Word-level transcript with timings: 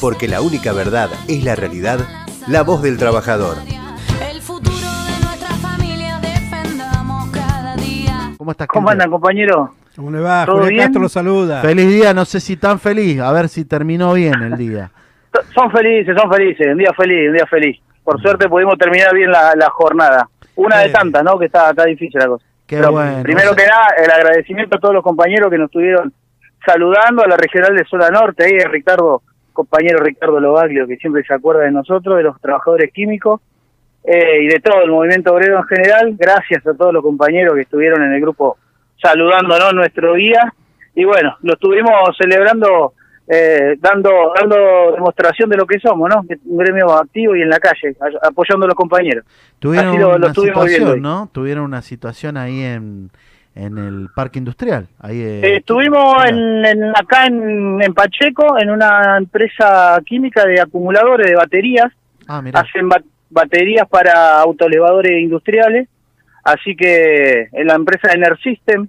porque 0.00 0.28
la 0.28 0.40
única 0.40 0.72
verdad 0.72 1.10
es 1.28 1.44
la 1.44 1.54
realidad, 1.56 2.00
la 2.46 2.62
voz 2.62 2.82
del 2.82 2.98
trabajador. 2.98 3.56
El 4.30 4.40
futuro 4.40 4.76
de 4.76 5.24
nuestra 5.24 5.54
familia 5.56 6.18
defendamos 6.20 7.30
cada 7.30 7.76
día. 7.76 8.32
¿Cómo 8.38 8.50
estás? 8.52 8.68
¿Cómo 8.68 8.90
andan, 8.90 9.10
compañero? 9.10 9.74
¿Cómo 9.96 10.10
le 10.10 10.20
va? 10.20 10.46
¿Todo 10.46 10.56
Julián 10.56 10.70
bien? 10.70 10.82
Castro 10.84 11.02
lo 11.02 11.08
saluda. 11.08 11.60
Feliz 11.62 11.88
día, 11.88 12.14
no 12.14 12.24
sé 12.24 12.40
si 12.40 12.56
tan 12.56 12.78
feliz, 12.78 13.20
a 13.20 13.32
ver 13.32 13.48
si 13.48 13.64
terminó 13.64 14.12
bien 14.12 14.34
el 14.42 14.56
día. 14.56 14.90
Son 15.54 15.70
felices, 15.70 16.16
son 16.18 16.32
felices. 16.32 16.68
Un 16.68 16.78
día 16.78 16.92
feliz, 16.96 17.28
un 17.28 17.36
día 17.36 17.46
feliz. 17.46 17.78
Por 18.02 18.20
suerte 18.22 18.48
pudimos 18.48 18.78
terminar 18.78 19.14
bien 19.14 19.30
la, 19.30 19.54
la 19.54 19.68
jornada. 19.70 20.28
Una 20.54 20.78
de 20.78 20.88
tantas, 20.88 21.22
¿no? 21.22 21.38
Que 21.38 21.46
está, 21.46 21.70
está 21.70 21.84
difícil 21.84 22.18
la 22.18 22.26
cosa. 22.26 22.44
Qué 22.66 22.76
Pero 22.76 22.92
bueno. 22.92 23.22
Primero 23.22 23.54
que 23.54 23.66
nada, 23.66 23.88
el 24.02 24.10
agradecimiento 24.10 24.76
a 24.76 24.80
todos 24.80 24.94
los 24.94 25.04
compañeros 25.04 25.50
que 25.50 25.58
nos 25.58 25.66
estuvieron 25.66 26.12
saludando, 26.64 27.22
a 27.22 27.28
la 27.28 27.36
regional 27.36 27.76
de 27.76 27.84
Zona 27.84 28.08
Norte, 28.08 28.44
ahí 28.44 28.58
a 28.64 28.68
Ricardo, 28.68 29.22
compañero 29.58 29.98
Ricardo 29.98 30.38
Lobaglio, 30.38 30.86
que 30.86 30.96
siempre 30.98 31.24
se 31.24 31.34
acuerda 31.34 31.62
de 31.62 31.72
nosotros, 31.72 32.16
de 32.16 32.22
los 32.22 32.40
trabajadores 32.40 32.92
químicos 32.92 33.40
eh, 34.04 34.42
y 34.42 34.46
de 34.46 34.60
todo 34.60 34.82
el 34.82 34.90
movimiento 34.92 35.34
obrero 35.34 35.56
en 35.58 35.64
general. 35.64 36.14
Gracias 36.16 36.64
a 36.64 36.74
todos 36.74 36.92
los 36.94 37.02
compañeros 37.02 37.54
que 37.54 37.62
estuvieron 37.62 38.02
en 38.04 38.12
el 38.12 38.20
grupo 38.20 38.56
saludándonos 39.02 39.74
nuestro 39.74 40.14
día. 40.14 40.52
Y 40.94 41.04
bueno, 41.04 41.36
lo 41.42 41.54
estuvimos 41.54 41.92
celebrando, 42.16 42.92
eh, 43.26 43.74
dando, 43.80 44.10
dando 44.38 44.92
demostración 44.92 45.50
de 45.50 45.56
lo 45.56 45.66
que 45.66 45.80
somos, 45.80 46.08
¿no? 46.08 46.22
Un 46.46 46.58
gremio 46.58 46.92
activo 46.92 47.34
y 47.34 47.42
en 47.42 47.50
la 47.50 47.58
calle, 47.58 47.96
apoyando 48.22 48.64
a 48.64 48.68
los 48.68 48.76
compañeros. 48.76 49.24
Tuvieron 49.58 49.88
Así 49.90 49.98
lo- 49.98 50.14
una 50.16 50.34
situación. 50.34 51.02
¿no? 51.02 51.28
Tuvieron 51.32 51.64
una 51.64 51.82
situación 51.82 52.36
ahí 52.36 52.62
en, 52.62 53.10
en 53.58 53.76
el 53.78 54.08
parque 54.14 54.38
industrial. 54.38 54.86
Ahí, 55.00 55.20
eh, 55.20 55.40
Eh, 55.42 55.56
estuvimos 55.56 56.24
en, 56.26 56.64
en- 56.64 56.90
acá 56.90 57.26
en, 57.26 57.82
en 57.82 57.92
Pacheco, 57.94 58.58
en 58.58 58.70
una 58.70 59.18
empresa 59.18 60.00
química 60.06 60.44
de 60.46 60.60
acumuladores 60.60 61.26
de 61.26 61.34
baterías. 61.36 61.92
Ah. 62.28 62.42
Hacen 62.54 62.88
ba- 62.88 63.02
baterías 63.30 63.88
para 63.88 64.40
autoelevadores 64.40 65.20
industriales. 65.20 65.88
Así 66.44 66.74
que 66.76 67.48
en 67.52 67.66
la 67.66 67.74
empresa 67.74 68.12
Enersystem, 68.12 68.88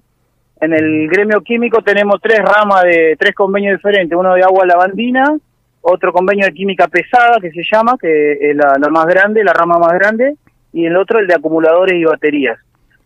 en 0.61 0.73
el 0.73 1.07
gremio 1.09 1.41
químico, 1.41 1.81
tenemos 1.81 2.21
tres 2.21 2.39
ramas 2.39 2.83
de 2.83 3.15
tres 3.19 3.33
convenios 3.33 3.77
diferentes. 3.77 4.17
Uno 4.17 4.33
de 4.35 4.43
agua 4.43 4.65
lavandina, 4.65 5.35
otro 5.81 6.13
convenio 6.13 6.45
de 6.45 6.53
química 6.53 6.87
pesada, 6.87 7.39
que 7.41 7.51
se 7.51 7.63
llama, 7.71 7.95
que 7.99 8.33
es 8.51 8.55
la, 8.55 8.75
la 8.79 8.89
más 8.89 9.05
grande, 9.07 9.43
la 9.43 9.53
rama 9.53 9.77
más 9.79 9.93
grande, 9.93 10.35
y 10.71 10.85
el 10.85 10.95
otro 10.95 11.19
el 11.19 11.27
de 11.27 11.35
acumuladores 11.35 11.95
y 11.95 12.03
baterías. 12.03 12.59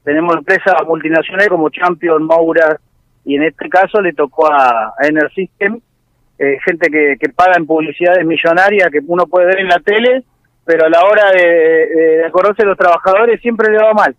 Tenemos 0.04 0.36
empresas 0.36 0.76
multinacionales 0.86 1.50
como 1.50 1.70
Champion, 1.70 2.26
Maura, 2.26 2.78
y 3.26 3.36
en 3.36 3.44
este 3.44 3.70
caso 3.70 4.02
le 4.02 4.14
tocó 4.14 4.52
a, 4.52 4.94
a 4.98 5.08
Enersystem, 5.08 5.80
eh, 6.40 6.58
gente 6.66 6.90
que, 6.90 7.16
que 7.20 7.30
paga 7.30 7.54
en 7.58 7.66
publicidades 7.66 8.26
millonarias 8.26 8.90
que 8.92 9.00
uno 9.08 9.26
puede 9.28 9.48
ver 9.48 9.59
en 9.59 9.68
la 9.68 9.80
tele, 9.80 10.24
pero 10.66 10.86
a 10.86 10.90
la 10.90 11.04
hora 11.04 11.31
de, 11.31 11.48
de, 11.48 12.18
de 12.18 12.26
acordarse 12.26 12.64
de 12.64 12.70
los 12.70 12.78
trabajadores 12.78 13.40
siempre 13.42 13.72
le 13.72 13.78
va 13.78 13.94
mal. 13.94 14.16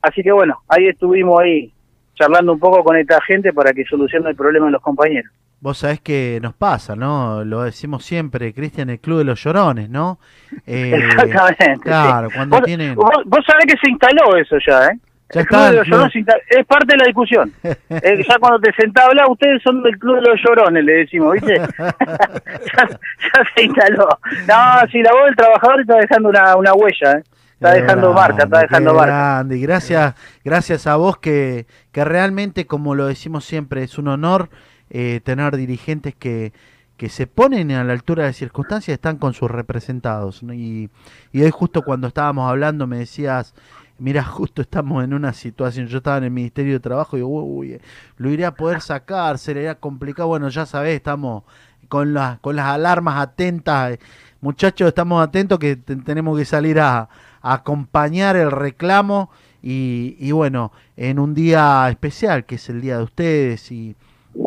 Así 0.00 0.22
que 0.22 0.32
bueno, 0.32 0.62
ahí 0.68 0.86
estuvimos 0.86 1.40
ahí 1.40 1.72
charlando 2.14 2.52
un 2.52 2.60
poco 2.60 2.82
con 2.82 2.96
esta 2.96 3.20
gente 3.22 3.52
para 3.52 3.72
que 3.72 3.84
solucione 3.84 4.30
el 4.30 4.36
problema 4.36 4.66
de 4.66 4.72
los 4.72 4.82
compañeros. 4.82 5.30
Vos 5.60 5.78
sabés 5.78 6.00
que 6.00 6.38
nos 6.42 6.54
pasa, 6.54 6.94
¿no? 6.96 7.42
Lo 7.44 7.62
decimos 7.62 8.04
siempre, 8.04 8.52
Cristian, 8.52 8.90
el 8.90 9.00
Club 9.00 9.18
de 9.18 9.24
los 9.24 9.42
Llorones, 9.42 9.88
¿no? 9.88 10.18
Eh, 10.66 10.92
Exactamente. 10.94 11.80
Claro, 11.80 12.28
sí. 12.28 12.36
cuando 12.36 12.56
vos, 12.56 12.64
tienen... 12.64 12.94
vos, 12.94 13.10
vos 13.24 13.44
sabés 13.46 13.66
que 13.66 13.78
se 13.82 13.90
instaló 13.90 14.36
eso 14.36 14.56
ya, 14.66 14.86
¿eh? 14.86 14.98
Ya 15.32 15.40
el 15.40 15.46
club 15.46 15.60
está 15.60 15.70
de 15.70 15.76
los 15.78 15.86
llorones 15.88 16.14
es 16.48 16.66
parte 16.66 16.86
de 16.92 16.98
la 16.98 17.04
discusión. 17.06 17.52
Eh, 17.88 18.24
ya 18.28 18.38
cuando 18.38 18.58
te 18.60 18.72
sentás 18.74 19.04
a 19.04 19.08
hablar, 19.08 19.26
ustedes 19.30 19.62
son 19.62 19.82
del 19.82 19.98
club 19.98 20.16
de 20.16 20.28
los 20.28 20.40
llorones, 20.42 20.84
le 20.84 20.92
decimos, 20.92 21.32
¿viste? 21.34 21.56
ya, 21.78 22.88
ya 22.88 23.42
se 23.54 23.62
instaló. 23.64 24.08
No, 24.46 24.88
si 24.90 25.02
la 25.02 25.12
voz 25.12 25.24
del 25.26 25.36
trabajador 25.36 25.80
está 25.80 25.96
dejando 25.96 26.28
una, 26.28 26.56
una 26.56 26.74
huella, 26.74 27.12
¿eh? 27.12 27.22
Está 27.54 27.72
Qué 27.72 27.80
dejando 27.82 28.12
grande, 28.12 28.20
marca, 28.20 28.44
está 28.44 28.60
dejando 28.60 28.94
marca. 28.94 29.06
grande. 29.06 29.56
Y 29.56 29.60
gracias, 29.62 30.14
gracias 30.44 30.86
a 30.86 30.96
vos 30.96 31.16
que, 31.18 31.66
que 31.90 32.04
realmente, 32.04 32.66
como 32.66 32.94
lo 32.94 33.06
decimos 33.06 33.46
siempre, 33.46 33.82
es 33.82 33.96
un 33.96 34.08
honor 34.08 34.50
eh, 34.90 35.20
tener 35.24 35.56
dirigentes 35.56 36.14
que, 36.14 36.52
que 36.98 37.08
se 37.08 37.26
ponen 37.26 37.72
a 37.72 37.82
la 37.82 37.94
altura 37.94 38.24
de 38.24 38.28
las 38.30 38.36
circunstancias 38.36 38.94
están 38.94 39.16
con 39.16 39.32
sus 39.32 39.50
representados. 39.50 40.42
¿no? 40.42 40.52
Y, 40.52 40.90
y 41.32 41.42
hoy 41.42 41.50
justo 41.50 41.80
cuando 41.82 42.08
estábamos 42.08 42.50
hablando 42.50 42.86
me 42.86 42.98
decías, 42.98 43.54
mira, 43.98 44.22
justo 44.24 44.62
estamos 44.62 45.02
en 45.04 45.14
una 45.14 45.32
situación, 45.32 45.86
yo 45.88 45.98
estaba 45.98 46.18
en 46.18 46.24
el 46.24 46.30
Ministerio 46.30 46.74
de 46.74 46.80
Trabajo 46.80 47.16
y 47.16 47.20
digo, 47.20 47.42
uy, 47.44 47.80
lo 48.18 48.30
iré 48.30 48.44
a 48.44 48.54
poder 48.54 48.80
sacar, 48.80 49.38
se 49.38 49.54
le 49.54 49.62
irá 49.62 49.74
complicado. 49.76 50.28
Bueno, 50.28 50.48
ya 50.48 50.66
sabés, 50.66 50.96
estamos 50.96 51.44
con 51.88 52.14
las, 52.14 52.38
con 52.40 52.56
las 52.56 52.66
alarmas 52.66 53.18
atentas. 53.20 53.92
eh, 53.92 53.98
Muchachos, 54.40 54.88
estamos 54.88 55.22
atentos 55.22 55.58
que 55.58 55.76
te- 55.76 55.96
tenemos 55.96 56.38
que 56.38 56.44
salir 56.44 56.78
a, 56.80 57.08
a 57.42 57.52
acompañar 57.54 58.36
el 58.36 58.50
reclamo 58.50 59.30
y, 59.62 60.16
y 60.20 60.32
bueno, 60.32 60.72
en 60.96 61.18
un 61.18 61.34
día 61.34 61.88
especial 61.90 62.44
que 62.46 62.56
es 62.56 62.68
el 62.68 62.80
día 62.80 62.98
de 62.98 63.04
ustedes 63.04 63.72
y, 63.72 63.96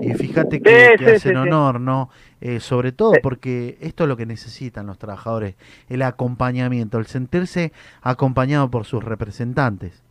y 0.01 0.13
fíjate 0.13 0.61
que, 0.61 0.69
Sí, 0.69 0.97
que 0.97 1.05
sí, 1.05 1.15
hacen 1.15 1.31
sí, 1.33 1.37
honor, 1.37 1.79
¿no? 1.79 2.09
Eh, 2.41 2.59
sobre 2.59 2.91
todo 2.91 3.13
porque 3.21 3.77
esto 3.81 4.03
es 4.03 4.09
lo 4.09 4.17
que 4.17 4.25
necesitan 4.25 4.87
los 4.87 4.97
trabajadores, 4.97 5.55
el 5.89 6.01
acompañamiento, 6.01 6.97
el 6.97 7.05
sentirse 7.05 7.71
acompañado 8.01 8.69
por 8.69 8.85
sus 8.85 9.03
representantes. 9.03 10.03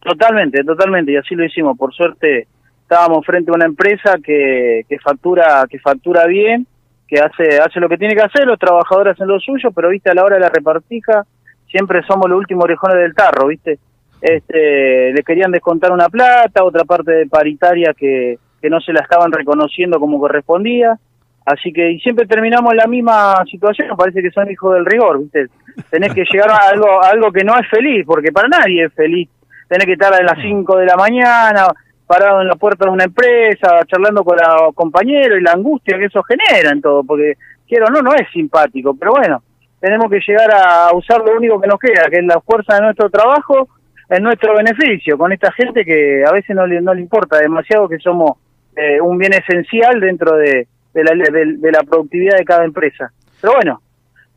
Totalmente, 0.00 0.64
totalmente, 0.64 1.12
y 1.12 1.16
así 1.16 1.34
lo 1.34 1.44
hicimos. 1.44 1.76
Por 1.76 1.92
suerte 1.94 2.46
estábamos 2.82 3.24
frente 3.24 3.50
a 3.50 3.54
una 3.54 3.66
empresa 3.66 4.16
que, 4.22 4.84
que 4.88 4.98
factura 4.98 5.64
que 5.70 5.78
factura 5.78 6.26
bien, 6.26 6.66
que 7.06 7.20
hace 7.20 7.58
hace 7.60 7.80
lo 7.80 7.88
que 7.88 7.98
tiene 7.98 8.14
que 8.14 8.22
hacer, 8.22 8.46
los 8.46 8.58
trabajadores 8.58 9.12
hacen 9.12 9.28
lo 9.28 9.38
suyo, 9.40 9.70
pero 9.70 9.88
viste 9.90 10.10
a 10.10 10.14
la 10.14 10.24
hora 10.24 10.36
de 10.36 10.42
la 10.42 10.48
repartija 10.48 11.24
siempre 11.70 12.02
somos 12.06 12.28
los 12.28 12.38
últimos 12.38 12.64
orejones 12.64 12.98
del 12.98 13.14
tarro, 13.14 13.46
viste. 13.46 13.78
Este, 14.20 15.12
le 15.12 15.22
querían 15.22 15.50
descontar 15.50 15.92
una 15.92 16.08
plata, 16.08 16.62
otra 16.62 16.84
parte 16.84 17.12
de 17.12 17.26
paritaria 17.26 17.94
que, 17.96 18.38
que 18.60 18.70
no 18.70 18.80
se 18.80 18.92
la 18.92 19.00
estaban 19.00 19.32
reconociendo 19.32 19.98
como 19.98 20.18
correspondía. 20.18 20.98
Así 21.44 21.72
que 21.72 21.90
y 21.92 22.00
siempre 22.00 22.26
terminamos 22.26 22.72
en 22.72 22.76
la 22.76 22.86
misma 22.86 23.36
situación, 23.50 23.96
parece 23.96 24.22
que 24.22 24.30
son 24.30 24.50
hijos 24.50 24.74
del 24.74 24.86
rigor, 24.86 25.20
¿viste? 25.20 25.46
Tenés 25.88 26.14
que 26.14 26.24
llegar 26.30 26.50
a 26.50 26.56
algo, 26.72 27.02
a 27.02 27.08
algo 27.08 27.32
que 27.32 27.44
no 27.44 27.54
es 27.58 27.68
feliz, 27.68 28.04
porque 28.06 28.32
para 28.32 28.48
nadie 28.48 28.84
es 28.84 28.94
feliz. 28.94 29.28
Tenés 29.68 29.86
que 29.86 29.92
estar 29.92 30.12
a 30.12 30.22
las 30.22 30.38
5 30.42 30.76
de 30.78 30.86
la 30.86 30.96
mañana, 30.96 31.68
parado 32.06 32.42
en 32.42 32.48
la 32.48 32.56
puerta 32.56 32.86
de 32.86 32.90
una 32.90 33.04
empresa, 33.04 33.84
charlando 33.86 34.24
con 34.24 34.36
los 34.36 34.74
compañeros 34.74 35.38
y 35.38 35.42
la 35.42 35.52
angustia 35.52 35.96
que 35.96 36.06
eso 36.06 36.22
genera 36.24 36.70
en 36.70 36.80
todo, 36.80 37.04
porque 37.04 37.34
quiero 37.68 37.86
no, 37.86 38.02
no 38.02 38.12
es 38.14 38.28
simpático, 38.32 38.96
pero 38.98 39.12
bueno, 39.12 39.42
tenemos 39.78 40.10
que 40.10 40.20
llegar 40.26 40.50
a 40.52 40.92
usar 40.92 41.20
lo 41.20 41.36
único 41.36 41.60
que 41.60 41.68
nos 41.68 41.78
queda, 41.78 42.10
que 42.10 42.18
es 42.18 42.24
la 42.24 42.40
fuerza 42.40 42.74
de 42.74 42.82
nuestro 42.82 43.10
trabajo 43.10 43.68
en 44.08 44.24
nuestro 44.24 44.56
beneficio, 44.56 45.16
con 45.16 45.32
esta 45.32 45.52
gente 45.52 45.84
que 45.84 46.24
a 46.26 46.32
veces 46.32 46.56
no 46.56 46.66
le, 46.66 46.80
no 46.80 46.92
le 46.92 47.00
importa 47.00 47.38
demasiado 47.38 47.88
que 47.88 47.98
somos 47.98 48.38
eh, 48.76 49.00
un 49.00 49.18
bien 49.18 49.32
esencial 49.34 50.00
dentro 50.00 50.36
de, 50.36 50.66
de, 50.94 51.04
la, 51.04 51.12
de, 51.14 51.54
de 51.58 51.72
la 51.72 51.82
productividad 51.82 52.36
de 52.38 52.44
cada 52.44 52.64
empresa. 52.64 53.12
Pero 53.40 53.54
bueno, 53.54 53.80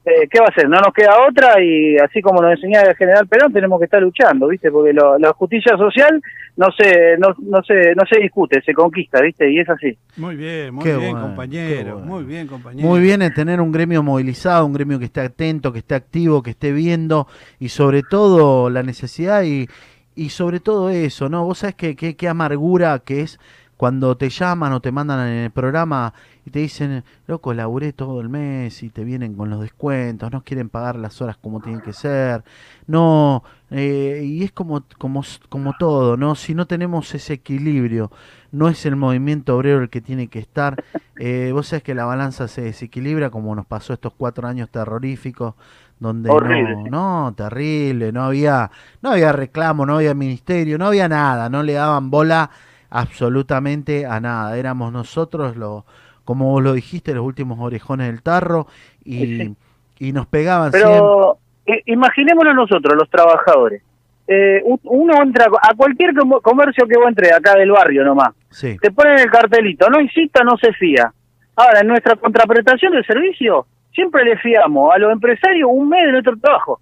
eh, 0.06 0.28
¿qué 0.30 0.40
va 0.40 0.46
a 0.48 0.50
hacer? 0.50 0.68
No 0.68 0.78
nos 0.80 0.94
queda 0.94 1.16
otra 1.30 1.62
y 1.62 1.98
así 1.98 2.22
como 2.22 2.42
nos 2.42 2.52
enseñaba 2.54 2.90
el 2.90 2.96
general 2.96 3.28
Perón, 3.28 3.54
tenemos 3.54 3.80
que 3.80 3.86
estar 3.86 4.02
luchando, 4.02 4.48
¿viste? 4.48 4.70
Porque 4.72 4.92
lo- 4.94 5.18
la 5.18 5.32
justicia 5.34 5.78
social 5.78 6.22
no 6.58 6.68
se, 6.78 7.18
no, 7.18 7.34
no, 7.40 7.64
se, 7.64 7.96
no 7.96 8.04
se 8.10 8.20
discute, 8.20 8.62
se 8.62 8.74
conquista, 8.74 9.22
¿viste? 9.22 9.50
Y 9.50 9.60
es 9.60 9.70
así. 9.70 9.98
Muy 10.18 10.36
bien, 10.36 10.74
muy 10.74 10.84
Qué 10.84 10.96
bien, 10.98 11.12
bueno, 11.14 11.28
compañero. 11.28 11.94
bueno. 11.94 12.06
Muy 12.06 12.24
bien, 12.26 12.48
compañero. 12.48 12.88
Muy 12.88 13.00
bien 13.00 13.22
en 13.22 13.34
tener 13.34 13.62
un 13.62 13.72
gremio 13.72 14.04
movilizado, 14.04 14.66
un 14.66 14.74
gremio 14.74 15.00
que 15.00 15.06
esté 15.06 15.22
atento, 15.22 15.72
que 15.72 15.80
esté 15.80 15.96
activo, 15.96 16.44
que 16.44 16.52
esté 16.52 16.72
viendo 16.74 17.28
y 17.60 17.70
sobre 17.70 18.04
todo 18.04 18.70
la 18.70 18.84
necesidad 18.84 19.44
y, 19.44 19.68
y 20.16 20.30
sobre 20.30 20.60
todo 20.60 20.90
eso, 20.90 21.30
¿no? 21.30 21.46
Vos 21.46 21.60
sabés 21.60 21.76
que, 21.76 21.96
que- 21.96 22.16
qué 22.16 22.28
amargura 22.28 23.00
que 23.00 23.22
es 23.22 23.40
cuando 23.78 24.16
te 24.16 24.30
llaman 24.30 24.74
o 24.74 24.82
te 24.82 24.92
mandan 24.92 25.28
en 25.28 25.44
el 25.46 25.52
programa 25.52 26.14
y 26.46 26.52
te 26.52 26.60
dicen, 26.60 27.04
loco, 27.28 27.54
laburé 27.54 27.94
todo 27.94 28.22
el 28.22 28.30
mes 28.30 28.84
y 28.84 28.90
te 28.90 29.04
vienen 29.04 29.34
con 29.34 29.50
los 29.50 29.62
descuentos, 29.62 30.32
no 30.32 30.44
quieren 30.44 30.70
pagar 30.70 30.96
las 30.98 31.22
horas 31.22 31.38
como 31.38 31.62
tienen 31.62 31.82
que 31.82 31.94
ser, 31.94 32.44
no, 32.88 33.44
eh, 33.72 34.22
y 34.24 34.44
es 34.44 34.52
como, 34.52 34.84
como, 34.98 35.24
como 35.50 35.74
todo, 35.80 36.18
¿no? 36.18 36.36
Si 36.36 36.54
no 36.54 36.68
tenemos 36.68 37.14
ese 37.16 37.34
equilibrio, 37.34 38.12
no 38.52 38.70
es 38.70 38.86
el 38.86 38.96
movimiento 38.96 39.56
obrero 39.58 39.82
el 39.82 39.90
que 39.90 40.02
tiene 40.02 40.28
que 40.28 40.40
estar, 40.40 40.84
eh, 41.18 41.52
vos 41.54 41.68
sabés 41.68 41.84
que 41.84 41.96
la 41.96 42.06
balanza 42.06 42.48
se 42.48 42.62
desequilibra 42.62 43.30
como 43.30 43.56
nos 43.56 43.66
pasó 43.66 43.94
estos 43.94 44.14
cuatro 44.16 44.48
años 44.48 44.70
terroríficos 44.70 45.56
donde 46.00 46.30
Horrible, 46.30 46.76
no, 46.90 47.26
no, 47.30 47.34
terrible, 47.34 48.12
no 48.12 48.24
había, 48.24 48.70
no 49.02 49.12
había 49.12 49.32
reclamo, 49.32 49.86
no 49.86 49.96
había 49.96 50.14
ministerio, 50.14 50.78
no 50.78 50.88
había 50.88 51.08
nada, 51.08 51.50
no 51.50 51.64
le 51.64 51.74
daban 51.74 52.10
bola 52.10 52.50
absolutamente 52.94 54.06
a 54.06 54.20
nada, 54.20 54.58
éramos 54.58 54.92
nosotros 54.94 55.58
los, 55.58 55.84
como 56.24 56.46
vos 56.52 56.64
lo 56.64 56.74
dijiste, 56.74 57.14
los 57.14 57.26
últimos 57.26 57.60
orejones 57.60 58.08
del 58.08 58.22
tarro 58.22 58.68
y, 59.04 59.38
Sí. 59.38 59.56
y 60.00 60.12
nos 60.14 60.28
pegaban. 60.28 60.72
Pero 60.72 61.38
imaginémonos 61.86 62.56
nosotros, 62.56 62.96
los 62.98 63.10
trabajadores. 63.10 63.82
Eh, 64.28 64.62
uno 64.84 65.22
entra 65.22 65.48
a 65.62 65.74
cualquier 65.76 66.14
com- 66.16 66.40
comercio 66.42 66.88
que 66.88 66.98
vos 66.98 67.08
entre 67.10 67.34
acá 67.34 67.56
del 67.56 67.72
barrio 67.72 68.06
nomás. 68.06 68.30
Sí, 68.52 68.78
Te 68.82 68.92
ponen 68.92 69.20
el 69.20 69.30
cartelito, 69.30 69.90
no 69.90 70.00
insista, 70.00 70.44
no 70.44 70.56
se 70.58 70.72
fía. 70.74 71.12
Ahora, 71.56 71.82
en 71.82 71.88
nuestra 71.88 72.16
contraprestación 72.16 72.94
de 72.94 73.04
servicio, 73.04 73.66
siempre 73.94 74.24
le 74.24 74.38
fiamos 74.38 74.94
a 74.94 74.98
los 74.98 75.12
empresarios 75.12 75.70
un 75.72 75.90
mes 75.90 76.06
de 76.06 76.12
nuestro 76.14 76.38
trabajo, 76.38 76.80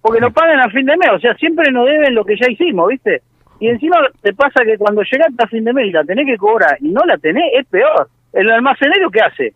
porque 0.00 0.20
nos 0.20 0.32
pagan 0.32 0.60
a 0.60 0.68
fin 0.70 0.86
de 0.86 0.96
mes, 0.96 1.10
o 1.14 1.18
sea, 1.18 1.34
siempre 1.34 1.70
nos 1.70 1.86
deben 1.86 2.14
lo 2.14 2.24
que 2.24 2.36
ya 2.36 2.50
hicimos, 2.50 2.88
¿viste? 2.88 3.22
Y 3.60 3.68
encima 3.68 3.98
te 4.20 4.32
pasa 4.34 4.64
que 4.64 4.76
cuando 4.76 5.02
llegaste 5.02 5.42
a 5.42 5.46
fin 5.46 5.64
de 5.64 5.72
mes 5.72 5.86
y 5.86 5.92
la 5.92 6.04
tenés 6.04 6.26
que 6.26 6.36
cobrar 6.36 6.76
y 6.80 6.88
no 6.88 7.00
la 7.04 7.16
tenés, 7.18 7.44
es 7.54 7.66
peor. 7.66 8.08
El 8.32 8.50
almacenero, 8.50 9.10
¿qué 9.10 9.20
hace? 9.20 9.54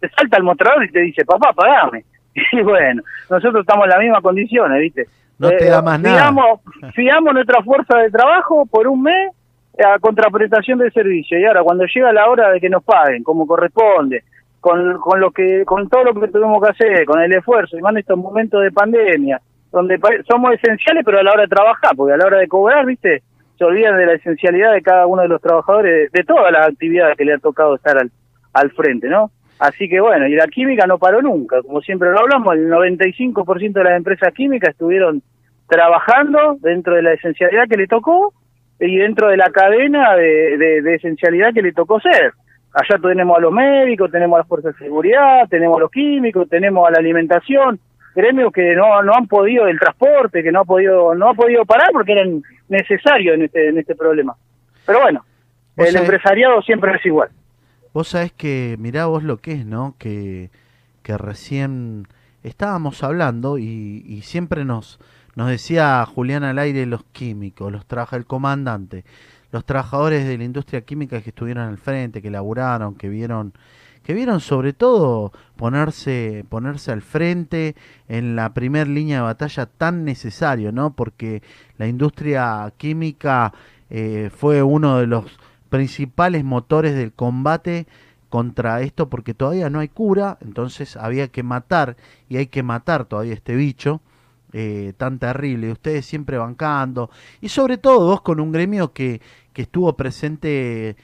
Te 0.00 0.08
salta 0.10 0.36
al 0.36 0.42
mostrador 0.42 0.84
y 0.84 0.90
te 0.90 1.00
dice, 1.00 1.24
papá, 1.24 1.52
pagame. 1.52 2.04
Y 2.52 2.62
bueno, 2.62 3.02
nosotros 3.28 3.62
estamos 3.62 3.84
en 3.84 3.90
las 3.90 3.98
mismas 3.98 4.22
condiciones, 4.22 4.80
¿viste? 4.80 5.06
No 5.38 5.48
te 5.50 5.64
da 5.64 5.82
más 5.82 6.00
nada. 6.00 6.16
fiamos, 6.16 6.60
Fiamos 6.94 7.34
nuestra 7.34 7.62
fuerza 7.62 7.98
de 7.98 8.10
trabajo 8.10 8.66
por 8.66 8.86
un 8.86 9.02
mes 9.02 9.32
a 9.84 9.98
contraprestación 9.98 10.78
de 10.78 10.90
servicio 10.90 11.38
y 11.38 11.44
ahora 11.44 11.62
cuando 11.62 11.84
llega 11.86 12.12
la 12.12 12.28
hora 12.28 12.50
de 12.50 12.60
que 12.60 12.68
nos 12.68 12.84
paguen 12.84 13.22
como 13.22 13.46
corresponde 13.46 14.24
con, 14.60 14.98
con 14.98 15.18
lo 15.18 15.30
que 15.30 15.64
con 15.64 15.88
todo 15.88 16.04
lo 16.04 16.14
que 16.20 16.28
tuvimos 16.28 16.62
que 16.62 16.70
hacer 16.70 17.06
con 17.06 17.20
el 17.20 17.32
esfuerzo 17.32 17.78
y 17.78 17.80
más 17.80 17.92
en 17.92 17.98
estos 17.98 18.18
momentos 18.18 18.62
de 18.62 18.72
pandemia 18.72 19.40
donde 19.72 19.98
somos 20.28 20.52
esenciales 20.54 21.02
pero 21.04 21.18
a 21.18 21.22
la 21.22 21.32
hora 21.32 21.42
de 21.42 21.48
trabajar 21.48 21.94
porque 21.96 22.14
a 22.14 22.16
la 22.16 22.26
hora 22.26 22.38
de 22.38 22.48
cobrar 22.48 22.86
viste 22.86 23.22
se 23.58 23.64
olvidan 23.64 23.96
de 23.98 24.06
la 24.06 24.12
esencialidad 24.14 24.72
de 24.72 24.82
cada 24.82 25.06
uno 25.06 25.22
de 25.22 25.28
los 25.28 25.40
trabajadores 25.40 26.10
de, 26.12 26.18
de 26.18 26.24
todas 26.24 26.50
las 26.52 26.68
actividades 26.68 27.16
que 27.16 27.24
le 27.24 27.34
ha 27.34 27.38
tocado 27.38 27.74
estar 27.76 27.96
al, 27.98 28.10
al 28.54 28.70
frente 28.72 29.08
no 29.08 29.30
así 29.58 29.88
que 29.88 30.00
bueno 30.00 30.26
y 30.26 30.34
la 30.34 30.46
química 30.46 30.86
no 30.86 30.98
paró 30.98 31.20
nunca 31.22 31.62
como 31.62 31.80
siempre 31.82 32.10
lo 32.10 32.18
hablamos 32.20 32.54
el 32.54 32.68
95% 32.70 33.72
de 33.72 33.84
las 33.84 33.96
empresas 33.96 34.32
químicas 34.34 34.70
estuvieron 34.70 35.22
trabajando 35.68 36.56
dentro 36.60 36.94
de 36.96 37.02
la 37.02 37.12
esencialidad 37.12 37.68
que 37.68 37.76
le 37.76 37.86
tocó 37.86 38.34
y 38.80 38.96
dentro 38.96 39.28
de 39.28 39.36
la 39.36 39.50
cadena 39.50 40.16
de, 40.16 40.56
de- 40.58 40.82
de 40.82 40.94
esencialidad 40.94 41.52
que 41.54 41.62
le 41.62 41.72
tocó 41.72 42.00
ser. 42.00 42.32
Allá 42.72 42.98
tenemos 43.00 43.36
a 43.36 43.40
los 43.40 43.52
médicos, 43.52 44.10
tenemos 44.10 44.36
a 44.36 44.38
las 44.40 44.48
fuerzas 44.48 44.72
de 44.78 44.84
seguridad, 44.84 45.46
tenemos 45.48 45.76
a 45.76 45.80
los 45.80 45.90
químicos, 45.90 46.48
tenemos 46.48 46.88
a 46.88 46.90
la 46.92 46.98
alimentación, 46.98 47.78
gremios 48.14 48.52
que 48.52 48.74
no, 48.74 49.02
no 49.02 49.14
han 49.14 49.26
podido, 49.26 49.66
el 49.66 49.78
transporte, 49.78 50.42
que 50.42 50.52
no 50.52 50.60
ha 50.60 50.64
podido, 50.64 51.14
no 51.14 51.30
ha 51.30 51.34
podido 51.34 51.64
parar 51.64 51.88
porque 51.92 52.12
eran 52.12 52.42
necesarios 52.68 53.34
en 53.34 53.42
este, 53.42 53.68
en 53.68 53.78
este 53.78 53.94
problema. 53.94 54.36
Pero 54.86 55.00
bueno, 55.00 55.24
el 55.76 55.86
sabés- 55.94 56.00
empresariado 56.00 56.62
siempre 56.62 56.94
es 56.96 57.06
igual. 57.06 57.28
Vos 57.92 58.08
sabés 58.08 58.32
que, 58.32 58.76
mirá 58.78 59.06
vos 59.06 59.22
lo 59.22 59.38
que 59.38 59.52
es, 59.52 59.66
¿no? 59.66 59.94
Que, 59.98 60.50
que 61.02 61.16
recién 61.18 62.06
estábamos 62.42 63.02
hablando 63.02 63.58
y, 63.58 64.04
y 64.06 64.22
siempre 64.22 64.64
nos, 64.64 64.98
nos 65.34 65.48
decía 65.48 66.04
Julián 66.06 66.44
al 66.44 66.58
aire 66.58 66.86
los 66.86 67.04
químicos, 67.04 67.70
los 67.72 67.86
trabaja 67.86 68.16
el 68.16 68.26
comandante, 68.26 69.04
los 69.52 69.64
trabajadores 69.64 70.26
de 70.26 70.38
la 70.38 70.44
industria 70.44 70.82
química 70.82 71.20
que 71.20 71.30
estuvieron 71.30 71.68
al 71.68 71.78
frente, 71.78 72.22
que 72.22 72.30
laburaron, 72.30 72.94
que 72.94 73.08
vieron, 73.08 73.52
que 74.02 74.14
vieron 74.14 74.40
sobre 74.40 74.72
todo 74.72 75.32
ponerse, 75.56 76.44
ponerse 76.48 76.92
al 76.92 77.02
frente 77.02 77.76
en 78.08 78.36
la 78.36 78.54
primer 78.54 78.88
línea 78.88 79.18
de 79.18 79.22
batalla 79.22 79.66
tan 79.66 80.04
necesario, 80.04 80.72
¿no? 80.72 80.94
Porque 80.94 81.42
la 81.78 81.86
industria 81.86 82.72
química 82.76 83.52
eh, 83.90 84.30
fue 84.34 84.62
uno 84.62 84.98
de 84.98 85.06
los 85.06 85.38
principales 85.68 86.44
motores 86.44 86.94
del 86.94 87.12
combate 87.12 87.86
contra 88.28 88.80
esto 88.80 89.10
porque 89.10 89.34
todavía 89.34 89.70
no 89.70 89.80
hay 89.80 89.88
cura, 89.88 90.38
entonces 90.40 90.96
había 90.96 91.28
que 91.28 91.42
matar 91.42 91.96
y 92.28 92.36
hay 92.36 92.46
que 92.46 92.62
matar 92.62 93.04
todavía 93.04 93.34
este 93.34 93.56
bicho 93.56 94.00
eh, 94.52 94.94
tan 94.96 95.18
terrible, 95.18 95.72
ustedes 95.72 96.06
siempre 96.06 96.38
bancando 96.38 97.10
y 97.40 97.48
sobre 97.48 97.76
todo 97.76 98.06
vos 98.06 98.22
con 98.22 98.40
un 98.40 98.52
gremio 98.52 98.92
que, 98.92 99.20
que 99.52 99.62
estuvo 99.62 99.96
presente, 99.96 100.96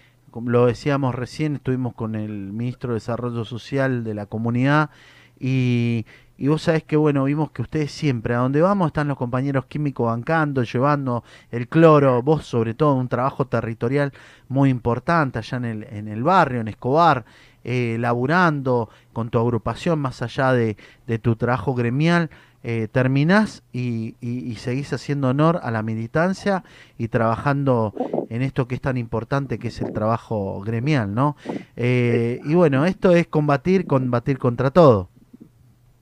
lo 0.44 0.66
decíamos 0.66 1.14
recién, 1.14 1.56
estuvimos 1.56 1.94
con 1.94 2.14
el 2.14 2.52
ministro 2.52 2.90
de 2.90 2.96
Desarrollo 2.96 3.44
Social 3.44 4.04
de 4.04 4.14
la 4.14 4.26
comunidad 4.26 4.90
y, 5.38 6.06
y 6.38 6.48
vos 6.48 6.62
sabés 6.62 6.84
que 6.84 6.96
bueno, 6.96 7.24
vimos 7.24 7.50
que 7.50 7.62
ustedes 7.62 7.90
siempre, 7.90 8.34
a 8.34 8.38
donde 8.38 8.60
vamos 8.60 8.88
están 8.88 9.08
los 9.08 9.16
compañeros 9.16 9.66
químicos 9.66 10.06
bancando, 10.06 10.62
llevando 10.62 11.24
el 11.50 11.68
cloro, 11.68 12.22
vos 12.22 12.44
sobre 12.44 12.74
todo 12.74 12.94
un 12.94 13.08
trabajo 13.08 13.46
territorial 13.46 14.12
muy 14.48 14.70
importante 14.70 15.38
allá 15.38 15.56
en 15.56 15.64
el, 15.64 15.84
en 15.84 16.08
el 16.08 16.22
barrio, 16.22 16.60
en 16.60 16.68
Escobar, 16.68 17.24
eh, 17.64 17.96
laburando 17.98 18.90
con 19.12 19.30
tu 19.30 19.38
agrupación 19.38 19.98
más 19.98 20.22
allá 20.22 20.52
de, 20.52 20.76
de 21.06 21.18
tu 21.18 21.36
trabajo 21.36 21.74
gremial, 21.74 22.30
eh, 22.62 22.88
terminás 22.90 23.62
y, 23.72 24.14
y- 24.20 24.54
seguís 24.56 24.92
haciendo 24.92 25.28
honor 25.28 25.60
a 25.62 25.70
la 25.70 25.82
militancia 25.82 26.64
y 26.98 27.08
trabajando 27.08 27.92
en 28.30 28.42
esto 28.42 28.66
que 28.66 28.74
es 28.74 28.80
tan 28.80 28.96
importante 28.96 29.58
que 29.58 29.68
es 29.68 29.80
el 29.80 29.92
trabajo 29.92 30.60
gremial, 30.62 31.14
¿no? 31.14 31.36
Eh, 31.76 32.40
y 32.44 32.54
bueno, 32.54 32.84
esto 32.86 33.12
es 33.12 33.26
combatir, 33.28 33.86
combatir 33.86 34.38
contra 34.38 34.70
todo. 34.70 35.08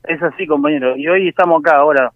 Es 0.04 0.22
así, 0.22 0.46
compañero. 0.46 0.96
Y 0.96 1.06
hoy 1.08 1.28
estamos 1.28 1.60
acá 1.60 1.76
ahora. 1.78 2.12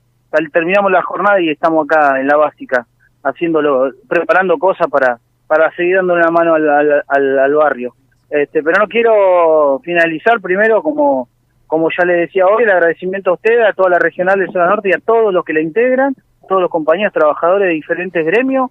Terminamos 0.53 0.91
la 0.93 1.03
jornada 1.03 1.41
y 1.41 1.51
estamos 1.51 1.85
acá 1.85 2.21
en 2.21 2.27
la 2.27 2.37
básica, 2.37 2.87
haciéndolo, 3.23 3.91
preparando 4.09 4.59
cosas 4.59 4.87
para 4.89 5.19
para 5.47 5.75
seguir 5.77 5.97
dando 5.97 6.13
una 6.13 6.31
mano 6.31 6.55
al- 6.55 7.03
al 7.09 7.55
barrio. 7.55 7.95
Este, 8.29 8.63
pero 8.63 8.81
no 8.81 8.87
quiero 8.87 9.81
finalizar 9.83 10.43
primero, 10.43 10.83
como 10.83 11.31
como 11.69 11.89
ya 11.97 12.05
le 12.05 12.15
decía 12.15 12.47
hoy, 12.47 12.65
el 12.65 12.71
agradecimiento 12.71 13.31
a 13.31 13.35
usted, 13.35 13.61
a 13.61 13.73
toda 13.73 13.91
la 13.91 13.99
regional 14.01 14.41
de 14.41 14.47
Zona 14.49 14.67
Norte 14.67 14.89
y 14.89 14.93
a 14.93 14.99
todos 14.99 15.33
los 15.33 15.45
que 15.45 15.53
la 15.53 15.61
integran, 15.61 16.15
todos 16.49 16.61
los 16.63 16.71
compañeros 16.71 17.13
trabajadores 17.13 17.69
de 17.69 17.75
diferentes 17.75 18.27
gremios, 18.27 18.71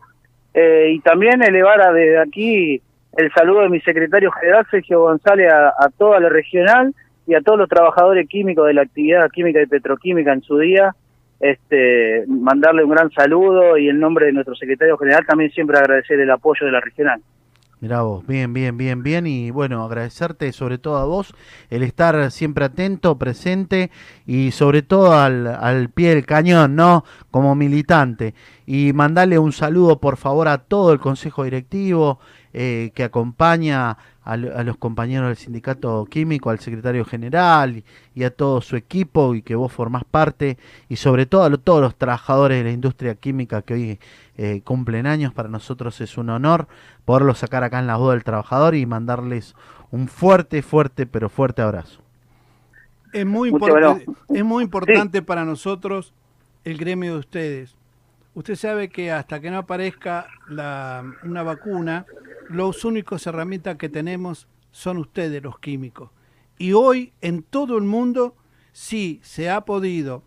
eh, 0.54 0.90
y 0.94 1.00
también 1.00 1.42
elevar 1.44 1.80
a- 1.82 1.94
desde 1.94 2.20
aquí 2.20 2.82
el 3.16 3.32
saludo 3.32 3.62
de 3.62 3.70
mi 3.70 3.80
secretario 3.82 4.32
general, 4.32 4.66
Sergio 4.70 5.00
González, 5.02 5.50
a, 5.52 5.70
a 5.70 5.90
toda 5.98 6.20
la 6.20 6.30
regional 6.30 6.94
y 7.26 7.36
a 7.36 7.42
todos 7.42 7.60
los 7.60 7.70
trabajadores 7.70 8.28
químicos 8.28 8.68
de 8.68 8.74
la 8.74 8.82
actividad 8.82 9.30
química 9.32 9.62
y 9.62 9.66
petroquímica 9.68 10.34
en 10.34 10.42
su 10.42 10.58
día, 10.58 10.94
este, 11.40 12.24
mandarle 12.28 12.84
un 12.84 12.90
gran 12.90 13.12
saludo 13.12 13.78
y 13.78 13.90
en 13.90 14.00
nombre 14.00 14.26
de 14.28 14.34
nuestro 14.34 14.56
secretario 14.56 14.98
general 14.98 15.26
también 15.26 15.52
siempre 15.52 15.78
agradecer 15.78 16.20
el 16.20 16.32
apoyo 16.32 16.66
de 16.66 16.72
la 16.72 16.80
regional. 16.82 17.22
Mirá 17.80 18.02
vos, 18.02 18.26
bien, 18.26 18.54
bien, 18.54 18.76
bien, 18.76 19.04
bien. 19.04 19.28
Y 19.28 19.52
bueno, 19.52 19.84
agradecerte 19.84 20.52
sobre 20.52 20.80
todo 20.80 20.98
a 20.98 21.06
vos 21.06 21.36
el 21.70 21.84
estar 21.84 22.32
siempre 22.32 22.66
atento, 22.66 23.20
presente 23.20 23.92
y 24.26 24.52
sobre 24.52 24.82
todo 24.82 25.14
al, 25.14 25.46
al 25.46 25.90
pie 25.90 26.10
del 26.16 26.26
cañón, 26.26 26.76
¿no? 26.76 27.06
Como 27.30 27.54
militante. 27.54 28.34
Y 28.66 28.94
mandarle 28.94 29.38
un 29.38 29.52
saludo, 29.54 30.00
por 30.02 30.18
favor, 30.18 30.48
a 30.48 30.58
todo 30.58 30.92
el 30.92 31.00
consejo 31.00 31.44
directivo 31.44 32.20
eh, 32.60 32.92
que 32.96 33.04
acompaña 33.04 33.98
a, 34.24 34.36
lo- 34.36 34.58
a 34.58 34.64
los 34.64 34.78
compañeros 34.78 35.28
del 35.28 35.38
sindicato 35.38 36.06
químico, 36.10 36.50
al 36.50 36.60
secretario 36.60 37.06
general 37.06 37.78
y, 37.78 37.86
y 38.16 38.24
a 38.24 38.32
todo 38.32 38.62
su 38.62 38.76
equipo 38.76 39.36
y 39.36 39.44
que 39.44 39.54
vos 39.56 39.72
formás 39.72 40.04
parte. 40.06 40.58
Y 40.90 40.96
sobre 40.96 41.28
todo 41.28 41.44
a 41.44 41.50
lo- 41.50 41.60
todos 41.60 41.82
los 41.82 41.96
trabajadores 41.96 42.58
de 42.58 42.64
la 42.64 42.72
industria 42.72 43.14
química 43.14 43.62
que 43.62 43.74
hoy 43.76 44.00
eh, 44.38 44.62
cumplen 44.64 45.06
años. 45.06 45.34
Para 45.34 45.50
nosotros 45.50 46.02
es 46.02 46.18
un 46.18 46.32
honor 46.32 46.68
poderlo 47.06 47.36
sacar 47.36 47.64
acá 47.64 47.78
en 47.78 47.86
la 47.88 47.98
voz 47.98 48.14
del 48.14 48.24
trabajador 48.24 48.74
y 48.74 48.86
mandarles 48.88 49.54
un 49.92 50.08
fuerte, 50.08 50.64
fuerte, 50.64 51.06
pero 51.06 51.30
fuerte 51.30 51.62
abrazo. 51.62 52.02
Es 53.14 53.26
muy, 53.26 53.50
importante, 53.50 54.06
es 54.34 54.44
muy 54.44 54.64
importante 54.64 55.22
para 55.22 55.46
nosotros 55.46 56.12
el 56.66 56.78
gremio 56.78 57.14
de 57.14 57.20
ustedes. 57.20 57.76
Usted 58.34 58.56
sabe 58.56 58.90
que 58.90 59.12
hasta 59.12 59.40
que 59.40 59.50
no 59.50 59.58
aparezca 59.60 60.28
la, 60.50 61.04
una 61.24 61.42
vacuna, 61.44 62.06
los 62.50 62.86
únicos 62.86 63.26
herramientas 63.28 63.78
que 63.78 63.90
tenemos 63.90 64.48
son 64.72 64.98
ustedes, 64.98 65.42
los 65.44 65.60
químicos. 65.60 66.12
Y 66.58 66.74
hoy 66.74 67.14
en 67.22 67.44
todo 67.44 67.78
el 67.78 67.84
mundo 67.84 68.36
sí 68.72 69.20
se 69.24 69.50
ha 69.50 69.62
podido 69.62 70.24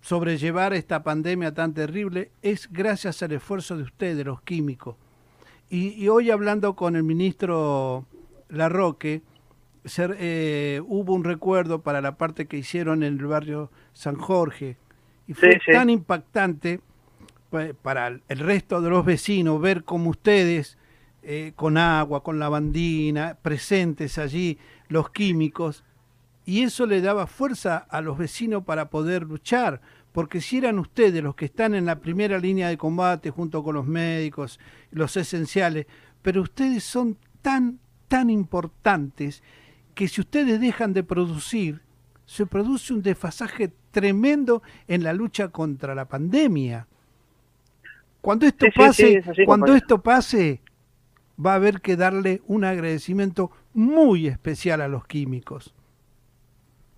sobrellevar 0.00 0.72
esta 0.72 1.02
pandemia 1.02 1.52
tan 1.52 1.74
terrible, 1.74 2.30
es 2.42 2.70
gracias 2.72 3.22
al 3.22 3.32
esfuerzo 3.32 3.76
de 3.76 3.82
ustedes, 3.84 4.24
los 4.24 4.40
químicos. 4.42 4.96
Y, 5.68 5.88
y 6.02 6.08
hoy 6.08 6.30
hablando 6.30 6.74
con 6.74 6.96
el 6.96 7.02
ministro 7.02 8.06
Larroque, 8.48 9.22
eh, 9.98 10.80
hubo 10.86 11.14
un 11.14 11.24
recuerdo 11.24 11.82
para 11.82 12.00
la 12.00 12.16
parte 12.16 12.46
que 12.46 12.56
hicieron 12.58 13.02
en 13.02 13.18
el 13.18 13.26
barrio 13.26 13.70
San 13.92 14.16
Jorge. 14.16 14.76
Y 15.26 15.34
fue 15.34 15.52
Sí, 15.52 15.58
sí. 15.66 15.72
tan 15.72 15.90
impactante 15.90 16.80
pues, 17.50 17.74
para 17.80 18.08
el 18.08 18.22
el 18.28 18.38
resto 18.40 18.80
de 18.80 18.90
los 18.90 19.04
vecinos 19.04 19.60
ver 19.60 19.84
cómo 19.84 20.10
ustedes, 20.10 20.76
eh, 21.22 21.52
con 21.56 21.76
agua, 21.76 22.22
con 22.22 22.38
lavandina, 22.38 23.36
presentes 23.42 24.18
allí, 24.18 24.58
los 24.88 25.10
químicos, 25.10 25.84
y 26.46 26.62
eso 26.62 26.86
le 26.86 27.00
daba 27.00 27.26
fuerza 27.26 27.76
a 27.76 28.00
los 28.00 28.18
vecinos 28.18 28.64
para 28.64 28.90
poder 28.90 29.22
luchar, 29.22 29.80
porque 30.12 30.40
si 30.40 30.58
eran 30.58 30.78
ustedes 30.78 31.22
los 31.22 31.34
que 31.36 31.44
están 31.44 31.74
en 31.74 31.86
la 31.86 32.00
primera 32.00 32.38
línea 32.38 32.68
de 32.68 32.78
combate 32.78 33.30
junto 33.30 33.62
con 33.62 33.74
los 33.76 33.86
médicos, 33.86 34.58
los 34.90 35.16
esenciales, 35.16 35.86
pero 36.22 36.42
ustedes 36.42 36.82
son 36.84 37.16
tan, 37.42 37.78
tan 38.08 38.30
importantes 38.30 39.42
que 39.94 40.08
si 40.08 40.20
ustedes 40.20 40.60
dejan 40.60 40.92
de 40.92 41.04
producir, 41.04 41.80
se 42.26 42.46
produce 42.46 42.92
un 42.94 43.02
desfasaje 43.02 43.72
tremendo 43.90 44.62
en 44.88 45.04
la 45.04 45.12
lucha 45.12 45.48
contra 45.48 45.94
la 45.94 46.06
pandemia. 46.08 46.86
Cuando 48.20 48.46
esto 48.46 48.66
Sí, 48.66 48.70
pase, 48.70 49.22
sí, 49.34 49.44
cuando 49.44 49.72
compañero. 49.72 49.76
esto 49.76 50.00
pase, 50.02 50.60
va 51.44 51.52
a 51.52 51.56
haber 51.56 51.80
que 51.80 51.96
darle 51.96 52.40
un 52.46 52.64
agradecimiento 52.64 53.50
muy 53.74 54.26
especial 54.26 54.80
a 54.80 54.88
los 54.88 55.06
químicos. 55.06 55.74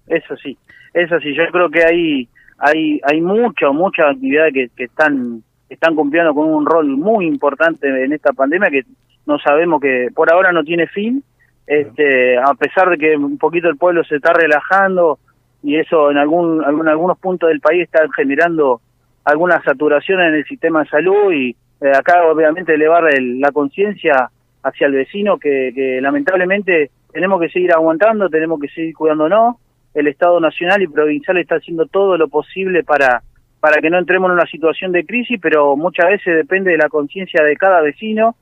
Eso 0.07 0.37
sí, 0.37 0.59
eso 0.95 1.19
sí, 1.21 1.35
yo 1.35 1.45
creo 1.53 1.71
que 1.71 1.85
hay 1.85 2.29
hay 2.59 3.01
hay 3.05 3.21
mucha 3.21 3.71
mucha 3.71 4.11
actividades 4.11 4.53
que, 4.53 4.69
que 4.77 4.85
están 4.85 5.43
están 5.69 5.95
cumpliendo 5.95 6.35
con 6.35 6.49
un 6.49 6.67
rol 6.67 6.87
muy 6.89 7.27
importante 7.27 7.89
en 7.89 8.13
esta 8.13 8.33
pandemia 8.33 8.71
que 8.71 8.83
no 9.27 9.39
sabemos 9.39 9.81
que 9.81 10.09
por 10.15 10.31
ahora 10.31 10.53
no 10.53 10.65
tiene 10.65 10.87
fin, 10.87 11.23
este 11.67 12.37
a 12.37 12.55
pesar 12.55 12.91
de 12.91 12.99
que 12.99 13.17
un 13.17 13.39
poquito 13.39 13.69
el 13.69 13.77
pueblo 13.77 14.05
se 14.05 14.17
está 14.17 14.33
relajando 14.33 15.19
y 15.63 15.77
eso 15.77 16.11
en 16.11 16.19
algún, 16.19 16.65
algún 16.65 16.89
algunos 16.89 17.19
puntos 17.19 17.49
del 17.49 17.61
país 17.61 17.83
está 17.83 18.01
generando 18.15 18.81
alguna 19.25 19.63
saturación 19.63 20.21
en 20.21 20.35
el 20.35 20.45
sistema 20.45 20.83
de 20.83 20.89
salud 20.89 21.33
y 21.33 21.57
eh, 21.83 21.91
acá 21.97 22.25
obviamente 22.27 22.75
elevar 22.75 23.13
el- 23.15 23.41
la 23.41 23.51
conciencia 23.53 24.31
hacia 24.63 24.87
el 24.87 24.93
vecino 24.93 25.39
que, 25.39 25.73
que 25.75 26.01
lamentablemente 26.01 26.91
tenemos 27.13 27.41
que 27.41 27.49
seguir 27.51 27.73
aguantando, 27.73 28.29
tenemos 28.29 28.61
que 28.61 28.69
seguir 28.69 28.95
cuidándonos. 28.95 29.57
El 29.95 30.07
Estado 30.07 30.41
Nacional 30.41 30.81
y 30.83 30.87
Provincial 30.87 31.37
está 31.37 31.57
haciendo 31.57 31.87
todo 31.87 32.17
lo 32.17 32.29
posible 32.29 32.83
para, 32.85 33.23
para 33.61 33.81
que 33.83 33.91
no 33.91 33.99
entremos 33.99 34.29
en 34.29 34.35
una 34.37 34.47
situación 34.47 34.93
de 34.93 35.05
crisis, 35.05 35.39
pero 35.43 35.77
muchas 35.77 36.07
veces 36.07 36.37
depende 36.37 36.71
de 36.71 36.79
la 36.79 36.89
conciencia 36.89 37.45
de 37.45 37.57
cada 37.57 37.81
vecino, 37.83 38.35